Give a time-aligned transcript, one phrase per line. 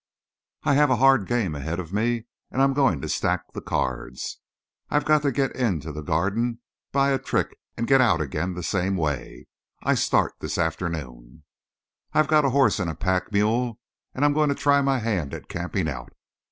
[0.63, 4.39] I have a hard game ahead of me and I'm going to stack the cards.
[4.89, 6.59] I've got to get into the Garden
[6.91, 9.45] by a trick and get out again the same way.
[9.83, 11.43] I start this afternoon.
[12.13, 13.79] I've got a horse and a pack mule,
[14.15, 16.11] and I'm going to try my hand at camping out.